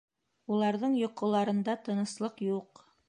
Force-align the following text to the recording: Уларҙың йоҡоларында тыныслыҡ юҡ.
Уларҙың 0.55 0.95
йоҡоларында 1.01 1.77
тыныслыҡ 1.85 2.43
юҡ. 2.47 2.87